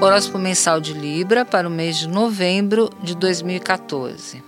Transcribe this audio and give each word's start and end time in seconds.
Horóscopo 0.00 0.38
mensal 0.38 0.80
de 0.80 0.92
Libra 0.94 1.44
para 1.44 1.66
o 1.66 1.70
mês 1.70 1.96
de 1.96 2.06
novembro 2.06 2.88
de 3.02 3.16
2014. 3.16 4.40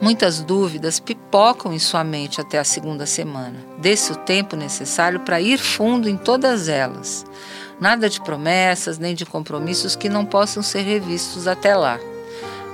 Muitas 0.00 0.40
dúvidas 0.40 0.98
pipocam 0.98 1.72
em 1.72 1.78
sua 1.78 2.02
mente 2.02 2.40
até 2.40 2.58
a 2.58 2.64
segunda 2.64 3.06
semana. 3.06 3.54
Desse 3.78 4.10
o 4.10 4.16
tempo 4.16 4.56
necessário 4.56 5.20
para 5.20 5.40
ir 5.40 5.58
fundo 5.58 6.08
em 6.08 6.16
todas 6.16 6.68
elas. 6.68 7.24
Nada 7.78 8.10
de 8.10 8.20
promessas 8.20 8.98
nem 8.98 9.14
de 9.14 9.24
compromissos 9.24 9.94
que 9.94 10.08
não 10.08 10.24
possam 10.24 10.60
ser 10.60 10.80
revistos 10.80 11.46
até 11.46 11.76
lá. 11.76 12.00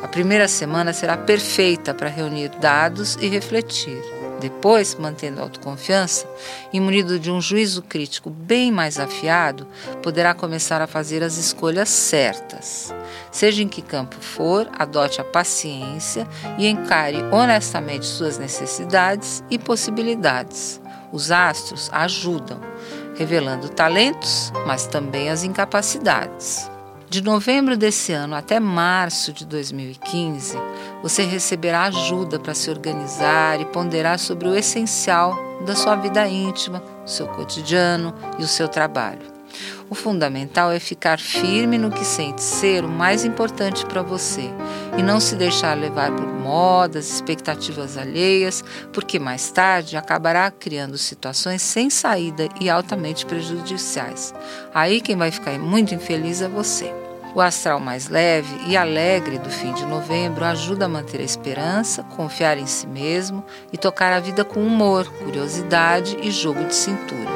A 0.02 0.08
primeira 0.08 0.48
semana 0.48 0.94
será 0.94 1.18
perfeita 1.18 1.92
para 1.92 2.08
reunir 2.08 2.48
dados 2.58 3.18
e 3.20 3.28
refletir. 3.28 4.02
Depois, 4.42 4.96
mantendo 4.96 5.38
a 5.38 5.44
autoconfiança 5.44 6.26
e 6.72 6.80
munido 6.80 7.16
de 7.16 7.30
um 7.30 7.40
juízo 7.40 7.80
crítico 7.80 8.28
bem 8.28 8.72
mais 8.72 8.98
afiado, 8.98 9.68
poderá 10.02 10.34
começar 10.34 10.82
a 10.82 10.88
fazer 10.88 11.22
as 11.22 11.36
escolhas 11.36 11.88
certas. 11.88 12.92
Seja 13.30 13.62
em 13.62 13.68
que 13.68 13.80
campo 13.80 14.16
for, 14.20 14.68
adote 14.76 15.20
a 15.20 15.24
paciência 15.24 16.26
e 16.58 16.66
encare 16.66 17.22
honestamente 17.30 18.04
suas 18.04 18.36
necessidades 18.36 19.44
e 19.48 19.60
possibilidades. 19.60 20.80
Os 21.12 21.30
astros 21.30 21.88
ajudam, 21.92 22.60
revelando 23.14 23.68
talentos, 23.68 24.52
mas 24.66 24.88
também 24.88 25.30
as 25.30 25.44
incapacidades. 25.44 26.71
De 27.12 27.22
novembro 27.22 27.76
desse 27.76 28.10
ano 28.14 28.34
até 28.34 28.58
março 28.58 29.34
de 29.34 29.44
2015, 29.44 30.56
você 31.02 31.24
receberá 31.24 31.82
ajuda 31.82 32.40
para 32.40 32.54
se 32.54 32.70
organizar 32.70 33.60
e 33.60 33.66
ponderar 33.66 34.18
sobre 34.18 34.48
o 34.48 34.54
essencial 34.54 35.36
da 35.66 35.76
sua 35.76 35.94
vida 35.94 36.26
íntima, 36.26 36.82
seu 37.04 37.28
cotidiano 37.28 38.14
e 38.38 38.42
o 38.42 38.48
seu 38.48 38.66
trabalho. 38.66 39.41
O 39.92 39.94
fundamental 39.94 40.72
é 40.72 40.80
ficar 40.80 41.20
firme 41.20 41.76
no 41.76 41.90
que 41.90 42.02
sente 42.02 42.42
ser 42.42 42.82
o 42.82 42.88
mais 42.88 43.26
importante 43.26 43.84
para 43.84 44.00
você 44.00 44.48
e 44.96 45.02
não 45.02 45.20
se 45.20 45.36
deixar 45.36 45.76
levar 45.76 46.10
por 46.10 46.26
modas, 46.26 47.10
expectativas 47.10 47.98
alheias, 47.98 48.64
porque 48.90 49.18
mais 49.18 49.50
tarde 49.50 49.94
acabará 49.94 50.50
criando 50.50 50.96
situações 50.96 51.60
sem 51.60 51.90
saída 51.90 52.48
e 52.58 52.70
altamente 52.70 53.26
prejudiciais. 53.26 54.32
Aí 54.72 54.98
quem 55.02 55.14
vai 55.14 55.30
ficar 55.30 55.58
muito 55.58 55.94
infeliz 55.94 56.40
é 56.40 56.48
você. 56.48 56.90
O 57.34 57.42
astral 57.42 57.78
mais 57.78 58.08
leve 58.08 58.68
e 58.68 58.78
alegre 58.78 59.38
do 59.38 59.50
fim 59.50 59.74
de 59.74 59.84
novembro 59.84 60.46
ajuda 60.46 60.86
a 60.86 60.88
manter 60.88 61.20
a 61.20 61.24
esperança, 61.24 62.02
confiar 62.02 62.56
em 62.56 62.66
si 62.66 62.86
mesmo 62.86 63.44
e 63.70 63.76
tocar 63.76 64.14
a 64.14 64.20
vida 64.20 64.42
com 64.42 64.60
humor, 64.60 65.06
curiosidade 65.18 66.16
e 66.22 66.30
jogo 66.30 66.64
de 66.64 66.74
cintura. 66.74 67.31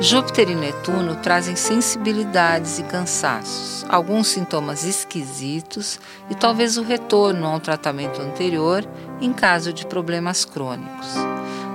Júpiter 0.00 0.48
e 0.48 0.54
Netuno 0.54 1.16
trazem 1.16 1.56
sensibilidades 1.56 2.78
e 2.78 2.84
cansaços, 2.84 3.84
alguns 3.88 4.28
sintomas 4.28 4.84
esquisitos 4.84 5.98
e 6.30 6.36
talvez 6.36 6.76
o 6.76 6.82
retorno 6.82 7.44
a 7.44 7.50
um 7.50 7.58
tratamento 7.58 8.22
anterior 8.22 8.88
em 9.20 9.32
caso 9.32 9.72
de 9.72 9.84
problemas 9.84 10.44
crônicos. 10.44 11.14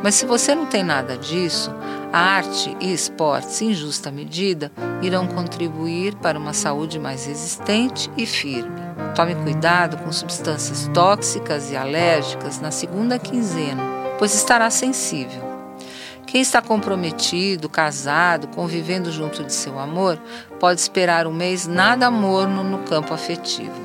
Mas 0.01 0.15
se 0.15 0.25
você 0.25 0.55
não 0.55 0.65
tem 0.65 0.83
nada 0.83 1.17
disso, 1.17 1.69
a 2.13 2.19
arte 2.19 2.75
e 2.79 2.93
esportes, 2.93 3.61
em 3.61 3.73
justa 3.73 4.09
medida, 4.09 4.71
irão 5.01 5.27
contribuir 5.27 6.15
para 6.15 6.39
uma 6.39 6.53
saúde 6.53 6.97
mais 6.97 7.25
resistente 7.25 8.09
e 8.15 8.25
firme. 8.25 8.81
Tome 9.15 9.35
cuidado 9.35 9.97
com 9.97 10.11
substâncias 10.13 10.89
tóxicas 10.93 11.71
e 11.71 11.75
alérgicas 11.75 12.61
na 12.61 12.71
segunda 12.71 13.19
quinzena, 13.19 13.83
pois 14.17 14.33
estará 14.33 14.69
sensível. 14.69 15.52
Quem 16.25 16.41
está 16.41 16.61
comprometido, 16.61 17.69
casado, 17.69 18.47
convivendo 18.47 19.11
junto 19.11 19.43
de 19.43 19.53
seu 19.53 19.77
amor, 19.77 20.19
pode 20.59 20.79
esperar 20.79 21.27
um 21.27 21.33
mês 21.33 21.67
nada 21.67 22.09
morno 22.09 22.63
no 22.63 22.79
campo 22.79 23.13
afetivo. 23.13 23.81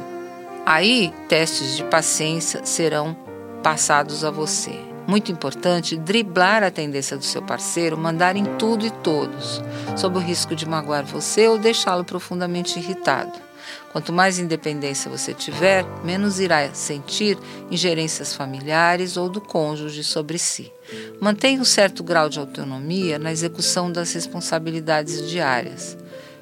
Aí, 0.64 1.12
testes 1.28 1.76
de 1.76 1.84
paciência 1.84 2.64
serão 2.64 3.16
passados 3.62 4.24
a 4.24 4.30
você. 4.30 4.78
Muito 5.06 5.32
importante 5.32 5.96
driblar 5.96 6.62
a 6.62 6.70
tendência 6.70 7.16
do 7.16 7.24
seu 7.24 7.40
parceiro, 7.40 7.96
mandar 7.96 8.36
em 8.36 8.44
tudo 8.56 8.84
e 8.84 8.90
todos, 8.90 9.62
sob 9.96 10.18
o 10.18 10.20
risco 10.20 10.54
de 10.54 10.68
magoar 10.68 11.04
você 11.04 11.48
ou 11.48 11.58
deixá-lo 11.58 12.04
profundamente 12.04 12.78
irritado. 12.78 13.47
Quanto 13.92 14.12
mais 14.12 14.38
independência 14.38 15.10
você 15.10 15.32
tiver, 15.32 15.84
menos 16.04 16.38
irá 16.38 16.72
sentir 16.74 17.38
ingerências 17.70 18.34
familiares 18.34 19.16
ou 19.16 19.28
do 19.28 19.40
cônjuge 19.40 20.04
sobre 20.04 20.38
si. 20.38 20.72
Mantenha 21.20 21.60
um 21.60 21.64
certo 21.64 22.02
grau 22.02 22.28
de 22.28 22.38
autonomia 22.38 23.18
na 23.18 23.32
execução 23.32 23.90
das 23.90 24.12
responsabilidades 24.12 25.28
diárias. 25.28 25.96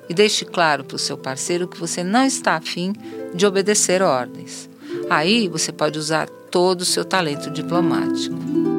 E 0.09 0.15
deixe 0.15 0.45
claro 0.45 0.85
para 0.85 0.97
o 0.97 1.01
seu 1.01 1.19
parceiro 1.19 1.67
que 1.67 1.79
você 1.79 2.05
não 2.05 2.25
está 2.25 2.57
afim 2.57 2.93
de 3.35 3.45
obedecer 3.47 4.03
ordens. 4.03 4.69
Aí 5.11 5.49
você 5.49 5.73
pode 5.73 5.99
usar 5.99 6.29
todo 6.51 6.83
o 6.83 6.85
seu 6.85 7.05
talento 7.05 7.51
diplomático. 7.51 8.76